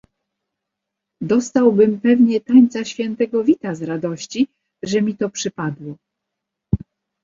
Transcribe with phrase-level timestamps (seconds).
[1.21, 4.47] "Dostałbym pewnie tańca świętego Wita z radości,
[4.83, 5.95] że mi to przypadło."